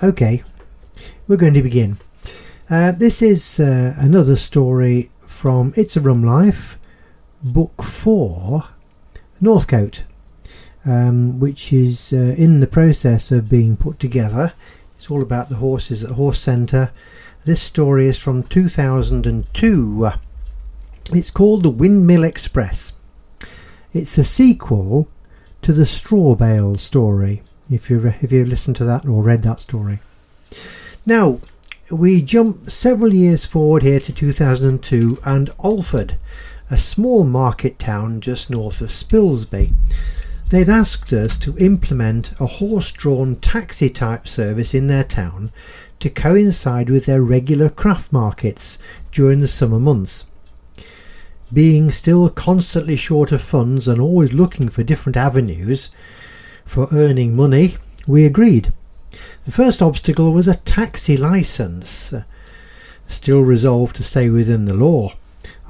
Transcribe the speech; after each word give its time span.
Okay, 0.00 0.44
we're 1.26 1.34
going 1.34 1.54
to 1.54 1.62
begin. 1.62 1.98
Uh, 2.70 2.92
this 2.92 3.20
is 3.20 3.58
uh, 3.58 3.96
another 3.98 4.36
story 4.36 5.10
from 5.18 5.72
It's 5.74 5.96
a 5.96 6.00
Rum 6.00 6.22
Life, 6.22 6.78
Book 7.42 7.82
4, 7.82 8.62
Northcote, 9.40 10.04
um, 10.86 11.40
which 11.40 11.72
is 11.72 12.12
uh, 12.12 12.36
in 12.38 12.60
the 12.60 12.68
process 12.68 13.32
of 13.32 13.48
being 13.48 13.76
put 13.76 13.98
together. 13.98 14.52
It's 14.94 15.10
all 15.10 15.20
about 15.20 15.48
the 15.48 15.56
horses 15.56 16.04
at 16.04 16.10
Horse 16.12 16.38
Centre. 16.38 16.92
This 17.44 17.60
story 17.60 18.06
is 18.06 18.20
from 18.20 18.44
2002. 18.44 20.10
It's 21.12 21.30
called 21.32 21.64
The 21.64 21.70
Windmill 21.70 22.22
Express. 22.22 22.92
It's 23.92 24.16
a 24.16 24.22
sequel 24.22 25.08
to 25.62 25.72
the 25.72 25.84
Straw 25.86 26.36
Bale 26.36 26.76
story 26.76 27.42
if 27.70 27.90
you 27.90 28.06
if 28.20 28.32
you 28.32 28.44
listened 28.44 28.76
to 28.76 28.84
that 28.84 29.06
or 29.06 29.22
read 29.22 29.42
that 29.42 29.60
story. 29.60 30.00
Now 31.04 31.40
we 31.90 32.20
jump 32.20 32.70
several 32.70 33.14
years 33.14 33.46
forward 33.46 33.82
here 33.82 34.00
to 34.00 34.12
2002 34.12 35.18
and 35.24 35.50
Alford, 35.64 36.18
a 36.70 36.76
small 36.76 37.24
market 37.24 37.78
town 37.78 38.20
just 38.20 38.50
north 38.50 38.80
of 38.80 38.88
Spilsby. 38.88 39.72
They'd 40.50 40.68
asked 40.68 41.12
us 41.12 41.36
to 41.38 41.58
implement 41.58 42.32
a 42.40 42.46
horse 42.46 42.90
drawn 42.90 43.36
taxi 43.36 43.90
type 43.90 44.26
service 44.26 44.74
in 44.74 44.86
their 44.86 45.04
town 45.04 45.50
to 46.00 46.08
coincide 46.08 46.88
with 46.88 47.06
their 47.06 47.22
regular 47.22 47.68
craft 47.68 48.12
markets 48.12 48.78
during 49.12 49.40
the 49.40 49.48
summer 49.48 49.80
months. 49.80 50.24
Being 51.52 51.90
still 51.90 52.28
constantly 52.28 52.96
short 52.96 53.32
of 53.32 53.42
funds 53.42 53.88
and 53.88 54.00
always 54.00 54.32
looking 54.32 54.68
for 54.68 54.82
different 54.82 55.16
avenues, 55.16 55.90
for 56.68 56.86
earning 56.92 57.34
money, 57.34 57.76
we 58.06 58.24
agreed. 58.26 58.72
The 59.46 59.50
first 59.50 59.80
obstacle 59.80 60.32
was 60.32 60.46
a 60.46 60.56
taxi 60.56 61.16
license. 61.16 62.12
Uh, 62.12 62.24
still 63.06 63.40
resolved 63.40 63.96
to 63.96 64.02
stay 64.02 64.28
within 64.28 64.66
the 64.66 64.74
law, 64.74 65.14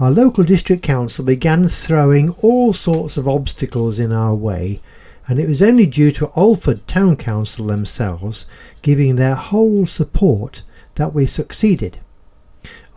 our 0.01 0.11
local 0.11 0.45
district 0.45 0.83
council 0.83 1.25
began 1.25 1.69
throwing 1.69 2.31
all 2.41 2.73
sorts 2.73 3.17
of 3.17 3.29
obstacles 3.29 3.99
in 3.99 4.13
our 4.13 4.35
way, 4.35 4.81
and 5.27 5.39
it 5.39 5.49
was 5.49 5.63
only 5.63 5.87
due 5.87 6.11
to 6.13 6.31
Alford 6.37 6.87
Town 6.87 7.17
Council 7.17 7.67
themselves 7.67 8.47
giving 8.83 9.17
their 9.17 9.35
whole 9.35 9.87
support 9.87 10.63
that 10.95 11.15
we 11.15 11.27
succeeded. 11.27 11.99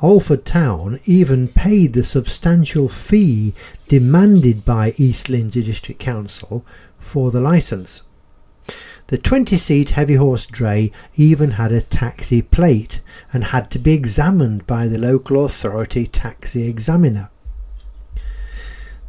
Alford 0.04 0.46
Town 0.46 1.00
even 1.06 1.48
paid 1.48 1.94
the 1.94 2.04
substantial 2.04 2.90
fee 2.90 3.54
demanded 3.88 4.66
by 4.66 4.96
East 4.98 5.30
Lindsey 5.30 5.62
District 5.62 6.00
Council 6.00 6.66
for 6.98 7.30
the 7.30 7.40
licence. 7.40 8.02
The 9.08 9.20
20 9.20 9.58
seat 9.58 9.92
heavy 9.92 10.16
horse 10.16 10.48
dray 10.48 10.92
even 11.18 11.52
had 11.52 11.72
a 11.72 11.82
taxi 11.82 12.42
plate 12.42 13.00
and 13.32 13.44
had 13.44 13.70
to 13.72 13.80
be 13.80 13.94
examined 13.94 14.66
by 14.66 14.88
the 14.88 14.98
local 14.98 15.46
authority 15.46 16.08
taxi 16.08 16.68
examiner. 16.68 17.30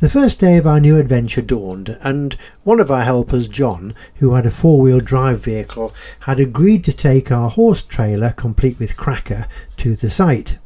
The 0.01 0.11
first 0.11 0.41
day 0.41 0.59
of 0.59 0.67
our 0.67 0.81
new 0.81 0.99
adventure 0.99 1.41
dawned, 1.41 1.97
and 2.03 2.37
one 2.65 2.81
of 2.81 2.91
our 2.91 3.05
helpers, 3.05 3.49
John, 3.49 3.95
who 4.17 4.35
had 4.35 4.45
a 4.45 4.51
four 4.51 4.81
wheel 4.81 5.01
drive 5.01 5.45
vehicle, 5.45 5.95
had 6.21 6.39
agreed 6.39 6.85
to 6.85 6.93
take 6.93 7.31
our 7.31 7.49
horse 7.49 7.81
trailer, 7.81 8.33
complete 8.33 8.79
with 8.79 8.97
cracker, 8.97 9.47
to 9.77 9.95
the 9.95 10.11
site. 10.11 10.59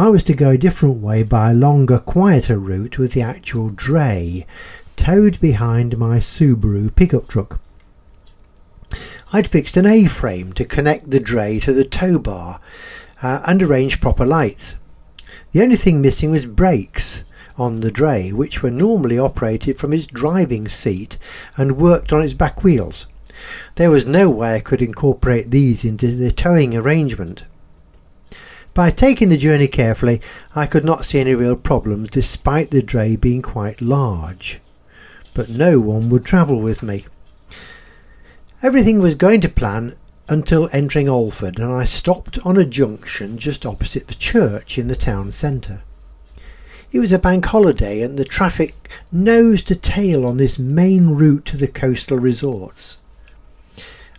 I 0.00 0.10
was 0.10 0.22
to 0.24 0.32
go 0.32 0.50
a 0.50 0.56
different 0.56 0.98
way 0.98 1.24
by 1.24 1.50
a 1.50 1.54
longer, 1.54 1.98
quieter 1.98 2.56
route 2.56 3.00
with 3.00 3.14
the 3.14 3.22
actual 3.22 3.70
dray, 3.70 4.46
towed 4.94 5.40
behind 5.40 5.98
my 5.98 6.18
Subaru 6.18 6.94
pickup 6.94 7.26
truck. 7.26 7.60
I'd 9.32 9.48
fixed 9.48 9.76
an 9.76 9.86
A 9.86 10.06
frame 10.06 10.52
to 10.52 10.64
connect 10.64 11.10
the 11.10 11.18
dray 11.18 11.58
to 11.58 11.72
the 11.72 11.84
tow 11.84 12.20
bar 12.20 12.60
uh, 13.22 13.40
and 13.44 13.60
arranged 13.60 14.00
proper 14.00 14.24
lights. 14.24 14.76
The 15.50 15.62
only 15.62 15.74
thing 15.74 16.00
missing 16.00 16.30
was 16.30 16.46
brakes 16.46 17.24
on 17.56 17.80
the 17.80 17.90
dray, 17.90 18.30
which 18.30 18.62
were 18.62 18.70
normally 18.70 19.18
operated 19.18 19.78
from 19.78 19.92
its 19.92 20.06
driving 20.06 20.68
seat 20.68 21.18
and 21.56 21.76
worked 21.76 22.12
on 22.12 22.22
its 22.22 22.34
back 22.34 22.62
wheels. 22.62 23.08
There 23.74 23.90
was 23.90 24.06
no 24.06 24.30
way 24.30 24.54
I 24.54 24.60
could 24.60 24.80
incorporate 24.80 25.50
these 25.50 25.84
into 25.84 26.14
the 26.14 26.30
towing 26.30 26.76
arrangement. 26.76 27.42
By 28.78 28.92
taking 28.92 29.28
the 29.28 29.36
journey 29.36 29.66
carefully, 29.66 30.20
I 30.54 30.66
could 30.66 30.84
not 30.84 31.04
see 31.04 31.18
any 31.18 31.34
real 31.34 31.56
problems 31.56 32.10
despite 32.10 32.70
the 32.70 32.80
dray 32.80 33.16
being 33.16 33.42
quite 33.42 33.80
large. 33.80 34.60
But 35.34 35.48
no 35.48 35.80
one 35.80 36.10
would 36.10 36.24
travel 36.24 36.60
with 36.60 36.80
me. 36.84 37.04
Everything 38.62 39.00
was 39.00 39.16
going 39.16 39.40
to 39.40 39.48
plan 39.48 39.94
until 40.28 40.68
entering 40.72 41.08
Alford, 41.08 41.58
and 41.58 41.72
I 41.72 41.82
stopped 41.82 42.38
on 42.46 42.56
a 42.56 42.64
junction 42.64 43.36
just 43.36 43.66
opposite 43.66 44.06
the 44.06 44.14
church 44.14 44.78
in 44.78 44.86
the 44.86 44.94
town 44.94 45.32
centre. 45.32 45.82
It 46.92 47.00
was 47.00 47.12
a 47.12 47.18
bank 47.18 47.46
holiday, 47.46 48.00
and 48.02 48.16
the 48.16 48.24
traffic 48.24 48.88
nose 49.10 49.64
to 49.64 49.74
tail 49.74 50.24
on 50.24 50.36
this 50.36 50.56
main 50.56 51.08
route 51.16 51.44
to 51.46 51.56
the 51.56 51.66
coastal 51.66 52.18
resorts. 52.18 52.98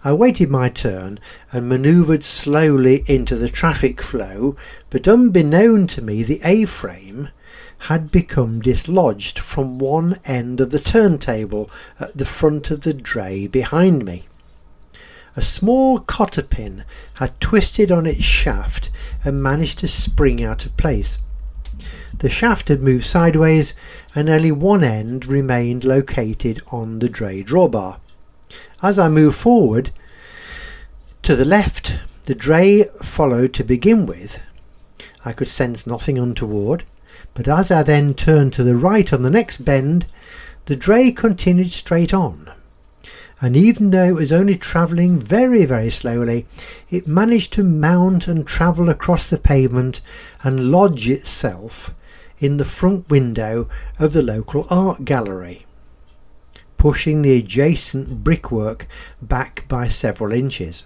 I 0.01 0.13
waited 0.13 0.49
my 0.49 0.69
turn 0.69 1.19
and 1.51 1.67
manoeuvred 1.67 2.23
slowly 2.23 3.03
into 3.05 3.35
the 3.35 3.49
traffic 3.49 4.01
flow, 4.01 4.55
but 4.89 5.09
unbeknown 5.09 5.87
to 5.87 6.01
me, 6.01 6.23
the 6.23 6.39
A 6.45 6.63
frame 6.63 7.27
had 7.87 8.09
become 8.09 8.61
dislodged 8.61 9.39
from 9.39 9.77
one 9.77 10.17
end 10.23 10.61
of 10.61 10.71
the 10.71 10.79
turntable 10.79 11.69
at 11.99 12.17
the 12.17 12.23
front 12.23 12.71
of 12.71 12.81
the 12.81 12.93
dray 12.93 13.45
behind 13.45 14.05
me. 14.05 14.25
A 15.35 15.41
small 15.41 15.99
cotter 15.99 16.43
pin 16.43 16.85
had 17.16 17.37
twisted 17.41 17.91
on 17.91 18.05
its 18.05 18.23
shaft 18.23 18.89
and 19.25 19.43
managed 19.43 19.79
to 19.79 19.87
spring 19.87 20.41
out 20.41 20.66
of 20.66 20.77
place. 20.77 21.19
The 22.17 22.29
shaft 22.29 22.69
had 22.69 22.81
moved 22.81 23.05
sideways 23.05 23.73
and 24.16 24.29
only 24.29 24.51
one 24.51 24.83
end 24.83 25.25
remained 25.25 25.83
located 25.83 26.61
on 26.71 26.99
the 26.99 27.09
dray 27.09 27.43
drawbar. 27.43 27.97
As 28.81 28.97
I 28.97 29.09
moved 29.09 29.38
forward 29.38 29.92
to 31.24 31.36
the 31.36 31.46
left, 31.46 32.00
the 32.24 32.36
dray 32.36 32.84
followed 33.03 33.53
to 33.56 33.64
begin 33.64 34.06
with. 34.06 34.42
I 35.25 35.34
could 35.34 35.47
sense 35.47 35.86
nothing 35.86 36.18
untoward, 36.18 36.84
but 37.34 37.47
as 37.47 37.72
I 37.72 37.84
then 37.84 38.14
turned 38.14 38.53
to 38.53 38.64
the 38.64 38.75
right 38.75 39.12
on 39.12 39.22
the 39.22 39.30
next 39.30 39.66
bend, 39.66 40.06
the 40.66 40.75
dray 40.75 41.12
continued 41.12 41.72
straight 41.72 42.14
on. 42.14 42.50
And 43.42 43.56
even 43.56 43.92
though 43.92 44.06
it 44.06 44.16
was 44.16 44.31
only 44.31 44.56
travelling 44.56 45.20
very, 45.20 45.66
very 45.66 45.90
slowly, 45.90 46.46
it 46.90 47.08
managed 47.08 47.53
to 47.53 47.64
mount 47.64 48.28
and 48.28 48.46
travel 48.46 48.90
across 48.90 49.30
the 49.30 49.38
pavement 49.38 50.02
and 50.44 50.72
lodge 50.72 51.08
itself 51.08 51.94
in 52.40 52.58
the 52.58 52.66
front 52.66 53.09
window 53.09 53.70
of 53.97 54.14
the 54.14 54.22
local 54.22 54.68
art 54.70 55.06
gallery 55.06 55.66
pushing 56.79 57.22
the 57.22 57.38
adjacent 57.38 58.23
brickwork 58.23 58.88
back 59.22 59.67
by 59.67 59.88
several 59.88 60.31
inches. 60.31 60.85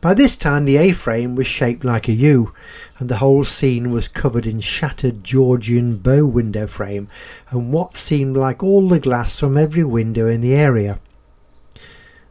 By 0.00 0.14
this 0.14 0.36
time 0.36 0.64
the 0.64 0.78
A-frame 0.78 1.34
was 1.34 1.46
shaped 1.46 1.84
like 1.84 2.08
a 2.08 2.12
U, 2.12 2.54
and 2.98 3.08
the 3.08 3.16
whole 3.16 3.44
scene 3.44 3.90
was 3.90 4.08
covered 4.08 4.46
in 4.46 4.60
shattered 4.60 5.24
Georgian 5.24 5.96
bow 5.98 6.24
window 6.26 6.66
frame 6.66 7.08
and 7.50 7.72
what 7.72 7.96
seemed 7.96 8.36
like 8.36 8.62
all 8.62 8.88
the 8.88 9.00
glass 9.00 9.38
from 9.38 9.58
every 9.58 9.84
window 9.84 10.28
in 10.28 10.40
the 10.40 10.54
area. 10.54 11.00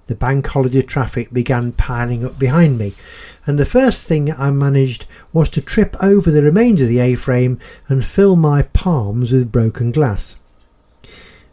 The 0.07 0.15
bank 0.15 0.47
holiday 0.47 0.81
traffic 0.81 1.31
began 1.31 1.73
piling 1.73 2.25
up 2.25 2.39
behind 2.39 2.77
me, 2.77 2.93
and 3.45 3.59
the 3.59 3.65
first 3.65 4.07
thing 4.07 4.31
I 4.31 4.51
managed 4.51 5.05
was 5.33 5.49
to 5.49 5.61
trip 5.61 5.95
over 6.01 6.31
the 6.31 6.43
remains 6.43 6.81
of 6.81 6.87
the 6.87 6.99
A-frame 6.99 7.59
and 7.87 8.03
fill 8.03 8.35
my 8.35 8.63
palms 8.63 9.33
with 9.33 9.51
broken 9.51 9.91
glass. 9.91 10.35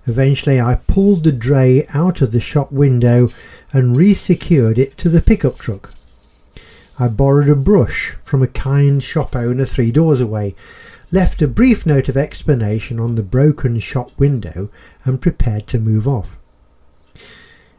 Eventually, 0.09 0.59
I 0.59 0.77
pulled 0.87 1.23
the 1.23 1.33
dray 1.33 1.87
out 1.93 2.23
of 2.23 2.31
the 2.31 2.41
shop 2.41 2.73
window 2.73 3.29
and 3.73 3.95
resecured 3.95 4.79
it 4.79 4.97
to 4.97 5.11
the 5.11 5.21
pickup 5.21 5.59
truck. 5.59 5.93
I 6.99 7.09
borrowed 7.09 7.51
a 7.51 7.55
brush 7.55 8.17
from 8.19 8.43
a 8.43 8.47
kind 8.47 9.03
shop 9.03 9.37
owner 9.37 9.67
three 9.67 9.93
doors 9.93 10.23
away, 10.23 10.55
left 11.13 11.43
a 11.43 11.47
brief 11.47 11.85
note 11.85 12.09
of 12.09 12.17
explanation 12.17 12.99
on 12.99 13.17
the 13.17 13.23
broken 13.23 13.79
shop 13.79 14.11
window, 14.19 14.71
and 15.05 15.21
prepared 15.21 15.67
to 15.67 15.79
move 15.79 16.09
off. 16.09 16.39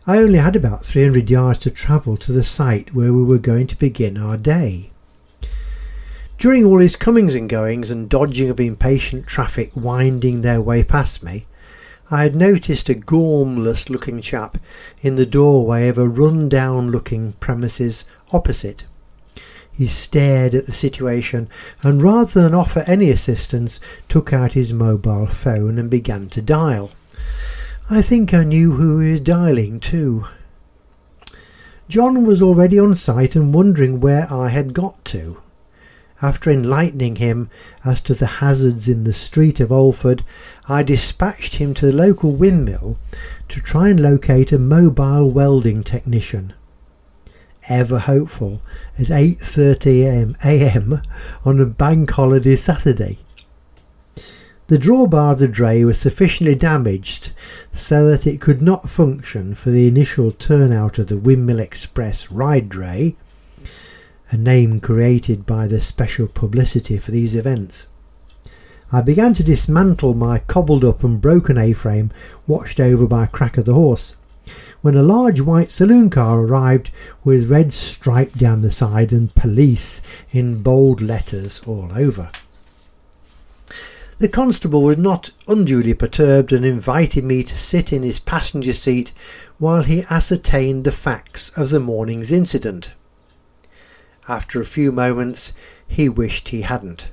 I 0.05 0.19
only 0.19 0.37
had 0.37 0.55
about 0.55 0.85
300 0.85 1.31
yards 1.31 1.57
to 1.59 1.71
travel 1.71 2.15
to 2.17 2.31
the 2.31 2.43
site 2.43 2.93
where 2.93 3.11
we 3.11 3.23
were 3.23 3.39
going 3.39 3.65
to 3.67 3.79
begin 3.79 4.17
our 4.17 4.37
day. 4.37 4.91
During 6.37 6.63
all 6.63 6.77
his 6.77 6.95
comings 6.95 7.33
and 7.33 7.49
goings 7.49 7.89
and 7.89 8.07
dodging 8.07 8.51
of 8.51 8.59
impatient 8.59 9.25
traffic 9.25 9.71
winding 9.75 10.41
their 10.41 10.61
way 10.61 10.83
past 10.83 11.23
me, 11.23 11.47
I 12.11 12.23
had 12.23 12.35
noticed 12.35 12.89
a 12.89 12.95
gormless 12.95 13.89
looking 13.89 14.21
chap 14.21 14.57
in 15.01 15.15
the 15.15 15.25
doorway 15.25 15.87
of 15.87 15.97
a 15.97 16.07
run 16.07 16.49
down 16.49 16.89
looking 16.89 17.33
premises 17.39 18.05
opposite. 18.31 18.85
He 19.71 19.87
stared 19.87 20.55
at 20.55 20.65
the 20.65 20.71
situation 20.71 21.47
and 21.83 22.01
rather 22.01 22.41
than 22.41 22.53
offer 22.53 22.83
any 22.87 23.09
assistance 23.09 23.79
took 24.07 24.33
out 24.33 24.53
his 24.53 24.73
mobile 24.73 25.27
phone 25.27 25.77
and 25.77 25.89
began 25.89 26.29
to 26.29 26.41
dial. 26.41 26.91
I 27.89 28.01
think 28.01 28.33
I 28.33 28.43
knew 28.43 28.71
who 28.71 28.99
he 28.99 29.11
was 29.11 29.21
dialing 29.21 29.79
too. 29.79 30.25
John 31.87 32.25
was 32.25 32.41
already 32.41 32.77
on 32.77 32.93
site 32.93 33.35
and 33.35 33.53
wondering 33.53 33.99
where 33.99 34.31
I 34.31 34.49
had 34.49 34.73
got 34.73 35.05
to. 35.05 35.39
After 36.21 36.51
enlightening 36.51 37.15
him 37.15 37.49
as 37.85 38.01
to 38.01 38.13
the 38.13 38.25
hazards 38.25 38.89
in 38.89 39.05
the 39.05 39.13
street 39.13 39.61
of 39.61 39.71
Alford, 39.71 40.23
I 40.67 40.83
dispatched 40.83 41.55
him 41.55 41.73
to 41.75 41.85
the 41.85 41.93
local 41.93 42.33
windmill 42.33 42.97
to 43.47 43.61
try 43.61 43.87
and 43.87 43.99
locate 43.99 44.51
a 44.51 44.59
mobile 44.59 45.31
welding 45.31 45.81
technician. 45.81 46.51
Ever 47.69 47.99
hopeful 47.99 48.61
at 48.97 49.07
8:30 49.07 50.35
a.m. 50.43 51.01
on 51.45 51.59
a 51.59 51.65
bank 51.65 52.11
holiday 52.11 52.57
Saturday. 52.57 53.19
The 54.67 54.77
drawbar 54.77 55.31
of 55.31 55.39
the 55.39 55.47
dray 55.47 55.85
was 55.85 55.97
sufficiently 55.97 56.53
damaged 56.53 57.31
so 57.71 58.09
that 58.09 58.27
it 58.27 58.41
could 58.41 58.61
not 58.61 58.89
function 58.89 59.55
for 59.55 59.69
the 59.69 59.87
initial 59.87 60.31
turnout 60.31 60.99
of 60.99 61.07
the 61.07 61.17
Windmill 61.17 61.59
Express 61.59 62.29
ride 62.29 62.67
dray 62.67 63.15
a 64.31 64.37
name 64.37 64.79
created 64.79 65.45
by 65.45 65.67
the 65.67 65.79
special 65.79 66.27
publicity 66.27 66.97
for 66.97 67.11
these 67.11 67.35
events. 67.35 67.87
I 68.91 69.01
began 69.01 69.33
to 69.33 69.43
dismantle 69.43 70.13
my 70.13 70.39
cobbled 70.39 70.83
up 70.83 71.03
and 71.03 71.21
broken 71.21 71.57
A-frame 71.57 72.11
watched 72.47 72.79
over 72.79 73.07
by 73.07 73.25
Cracker 73.25 73.63
the 73.63 73.73
Horse 73.73 74.15
when 74.81 74.95
a 74.95 75.03
large 75.03 75.41
white 75.41 75.71
saloon 75.71 76.09
car 76.09 76.39
arrived 76.39 76.91
with 77.23 77.49
red 77.49 77.73
stripe 77.73 78.33
down 78.35 78.61
the 78.61 78.71
side 78.71 79.11
and 79.11 79.33
police 79.35 80.01
in 80.31 80.63
bold 80.63 81.01
letters 81.01 81.59
all 81.65 81.91
over. 81.95 82.31
The 84.19 84.27
constable 84.27 84.83
was 84.83 84.97
not 84.97 85.31
unduly 85.47 85.93
perturbed 85.93 86.51
and 86.51 86.65
invited 86.65 87.23
me 87.23 87.43
to 87.43 87.57
sit 87.57 87.93
in 87.93 88.03
his 88.03 88.19
passenger 88.19 88.73
seat 88.73 89.13
while 89.59 89.83
he 89.83 90.03
ascertained 90.09 90.83
the 90.83 90.91
facts 90.91 91.57
of 91.57 91.69
the 91.69 91.79
morning's 91.79 92.31
incident. 92.31 92.91
After 94.29 94.61
a 94.61 94.65
few 94.65 94.91
moments, 94.91 95.53
he 95.87 96.07
wished 96.07 96.49
he 96.49 96.61
hadn't, 96.61 97.07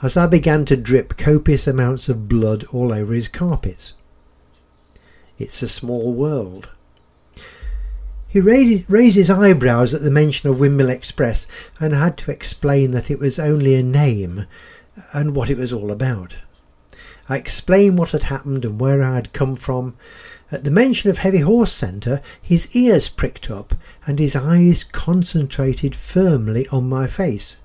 as 0.00 0.16
I 0.16 0.28
began 0.28 0.64
to 0.66 0.76
drip 0.76 1.16
copious 1.16 1.66
amounts 1.66 2.08
of 2.08 2.28
blood 2.28 2.64
all 2.72 2.92
over 2.92 3.12
his 3.12 3.26
carpets. 3.26 3.94
It's 5.36 5.62
a 5.62 5.68
small 5.68 6.12
world. 6.12 6.70
He 8.28 8.40
raised, 8.40 9.16
his 9.16 9.30
eyebrows 9.30 9.94
at 9.94 10.02
the 10.02 10.12
mention 10.12 10.48
of 10.48 10.60
Windmill 10.60 10.90
Express 10.90 11.48
and 11.80 11.92
had 11.92 12.16
to 12.18 12.30
explain 12.30 12.92
that 12.92 13.10
it 13.10 13.18
was 13.18 13.40
only 13.40 13.74
a 13.74 13.82
name 13.82 14.46
and 15.12 15.34
what 15.34 15.50
it 15.50 15.58
was 15.58 15.72
all 15.72 15.90
about. 15.90 16.38
I 17.28 17.36
explained 17.36 17.98
what 17.98 18.12
had 18.12 18.24
happened 18.24 18.64
and 18.64 18.80
where 18.80 19.02
I 19.02 19.16
had 19.16 19.32
come 19.32 19.56
from, 19.56 19.96
at 20.50 20.64
the 20.64 20.70
mention 20.70 21.10
of 21.10 21.18
Heavy 21.18 21.40
Horse 21.40 21.72
Centre, 21.72 22.20
his 22.40 22.74
ears 22.76 23.08
pricked 23.08 23.50
up 23.50 23.74
and 24.06 24.18
his 24.18 24.36
eyes 24.36 24.84
concentrated 24.84 25.96
firmly 25.96 26.66
on 26.68 26.88
my 26.88 27.06
face. 27.06 27.56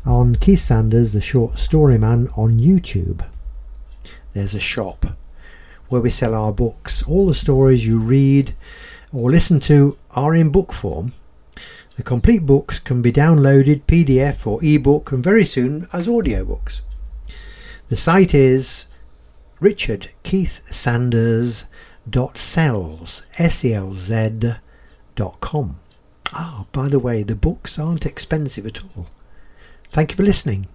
on 0.05 0.35
Keith 0.35 0.59
Sanders, 0.59 1.13
the 1.13 1.21
short 1.21 1.57
story 1.57 1.97
man, 1.97 2.27
on 2.37 2.59
YouTube. 2.59 3.25
There's 4.33 4.55
a 4.55 4.59
shop 4.59 5.05
where 5.87 6.01
we 6.01 6.09
sell 6.09 6.35
our 6.35 6.53
books. 6.53 7.03
All 7.07 7.25
the 7.25 7.33
stories 7.33 7.87
you 7.87 7.99
read 7.99 8.53
or 9.11 9.31
listen 9.31 9.59
to 9.61 9.97
are 10.11 10.35
in 10.35 10.51
book 10.51 10.71
form. 10.71 11.13
The 11.95 12.03
complete 12.03 12.45
books 12.45 12.79
can 12.79 13.01
be 13.01 13.11
downloaded 13.11 13.83
PDF 13.83 14.45
or 14.45 14.63
ebook 14.63 15.11
and 15.11 15.23
very 15.23 15.43
soon 15.43 15.87
as 15.91 16.07
audiobooks. 16.07 16.81
The 17.87 17.95
site 17.95 18.33
is 18.35 18.85
Richard 19.59 20.09
Keith 20.23 20.61
Sanders 20.71 21.65
sells 22.37 23.25
S-E-L-Z 23.37 24.55
dot 25.15 25.39
com. 25.41 25.79
Ah, 26.31 26.65
by 26.71 26.87
the 26.87 26.99
way, 26.99 27.23
the 27.23 27.35
books 27.35 27.79
aren't 27.79 28.05
expensive 28.05 28.65
at 28.65 28.83
all. 28.83 29.07
Thank 29.91 30.11
you 30.11 30.17
for 30.17 30.23
listening. 30.23 30.67